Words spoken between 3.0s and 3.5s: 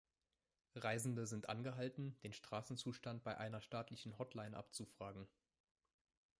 bei